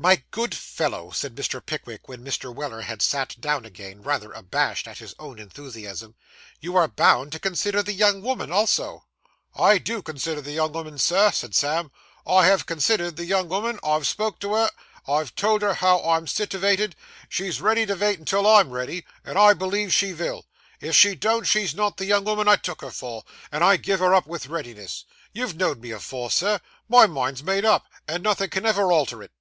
'My 0.00 0.22
good 0.30 0.54
fellow,' 0.54 1.10
said 1.10 1.34
Mr. 1.34 1.60
Pickwick, 1.64 2.06
when 2.08 2.24
Mr. 2.24 2.54
Weller 2.54 2.82
had 2.82 3.02
sat 3.02 3.34
down 3.40 3.64
again, 3.64 4.00
rather 4.00 4.30
abashed 4.30 4.86
at 4.86 4.98
his 4.98 5.12
own 5.18 5.40
enthusiasm, 5.40 6.14
'you 6.60 6.76
are 6.76 6.86
bound 6.86 7.32
to 7.32 7.40
consider 7.40 7.82
the 7.82 7.92
young 7.94 8.22
woman 8.22 8.52
also.' 8.52 9.06
'I 9.56 9.78
do 9.78 10.00
consider 10.00 10.40
the 10.40 10.52
young 10.52 10.70
'ooman, 10.76 10.98
Sir,' 11.00 11.32
said 11.32 11.52
Sam. 11.52 11.90
'I 12.24 12.46
have 12.46 12.64
considered 12.64 13.16
the 13.16 13.24
young 13.24 13.48
'ooman. 13.50 13.80
I've 13.82 14.06
spoke 14.06 14.38
to 14.38 14.54
her. 14.54 14.70
I've 15.08 15.34
told 15.34 15.62
her 15.62 15.74
how 15.74 15.98
I'm 16.08 16.28
sitivated; 16.28 16.94
she's 17.28 17.60
ready 17.60 17.84
to 17.86 17.96
vait 17.96 18.24
till 18.24 18.46
I'm 18.46 18.70
ready, 18.70 19.04
and 19.24 19.36
I 19.36 19.52
believe 19.52 19.92
she 19.92 20.12
vill. 20.12 20.46
If 20.80 20.94
she 20.94 21.16
don't, 21.16 21.42
she's 21.42 21.74
not 21.74 21.96
the 21.96 22.06
young 22.06 22.24
'ooman 22.24 22.46
I 22.46 22.54
take 22.54 22.82
her 22.82 22.92
for, 22.92 23.24
and 23.50 23.64
I 23.64 23.76
give 23.76 23.98
her 23.98 24.14
up 24.14 24.26
vith 24.26 24.46
readiness. 24.46 25.06
You've 25.32 25.56
know'd 25.56 25.80
me 25.82 25.90
afore, 25.90 26.30
Sir. 26.30 26.60
My 26.88 27.08
mind's 27.08 27.42
made 27.42 27.64
up, 27.64 27.84
and 28.06 28.22
nothin' 28.22 28.50
can 28.50 28.64
ever 28.64 28.92
alter 28.92 29.24
it. 29.24 29.32